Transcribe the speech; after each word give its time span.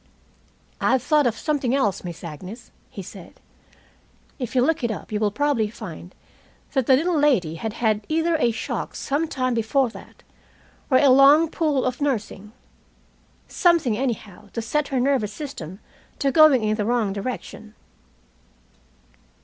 "I've 0.81 1.03
thought 1.03 1.27
of 1.27 1.37
something 1.37 1.75
else, 1.75 2.03
Miss 2.03 2.23
Agnes," 2.23 2.71
he 2.89 3.03
said. 3.03 3.39
"If 4.39 4.55
you'll 4.55 4.65
look 4.65 4.83
it 4.83 4.89
up 4.89 5.11
you 5.11 5.19
will 5.19 5.29
probably 5.29 5.69
find 5.69 6.15
that 6.73 6.87
the 6.87 6.95
little 6.95 7.19
lady 7.19 7.53
had 7.53 7.73
had 7.73 8.07
either 8.09 8.35
a 8.39 8.49
shock 8.49 8.95
sometime 8.95 9.53
before 9.53 9.89
that, 9.91 10.23
or 10.89 10.97
a 10.97 11.09
long 11.09 11.51
pull 11.51 11.85
of 11.85 12.01
nursing. 12.01 12.51
Something, 13.47 13.95
anyhow, 13.95 14.49
to 14.53 14.61
set 14.63 14.87
her 14.87 14.99
nervous 14.99 15.33
system 15.33 15.79
to 16.17 16.31
going 16.31 16.63
in 16.63 16.77
the 16.77 16.85
wrong 16.85 17.13
direction." 17.13 17.75